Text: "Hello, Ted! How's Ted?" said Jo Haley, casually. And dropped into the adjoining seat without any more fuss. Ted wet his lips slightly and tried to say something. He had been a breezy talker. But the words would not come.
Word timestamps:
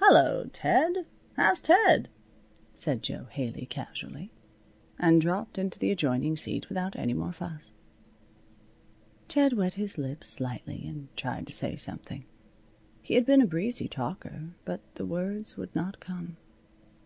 "Hello, 0.00 0.48
Ted! 0.54 1.04
How's 1.36 1.60
Ted?" 1.60 2.08
said 2.72 3.02
Jo 3.02 3.24
Haley, 3.28 3.66
casually. 3.66 4.30
And 4.98 5.20
dropped 5.20 5.58
into 5.58 5.78
the 5.78 5.90
adjoining 5.90 6.38
seat 6.38 6.70
without 6.70 6.96
any 6.96 7.12
more 7.12 7.30
fuss. 7.34 7.74
Ted 9.28 9.52
wet 9.52 9.74
his 9.74 9.98
lips 9.98 10.30
slightly 10.30 10.86
and 10.86 11.14
tried 11.14 11.46
to 11.48 11.52
say 11.52 11.76
something. 11.76 12.24
He 13.02 13.16
had 13.16 13.26
been 13.26 13.42
a 13.42 13.46
breezy 13.46 13.86
talker. 13.86 14.44
But 14.64 14.80
the 14.94 15.04
words 15.04 15.58
would 15.58 15.74
not 15.76 16.00
come. 16.00 16.38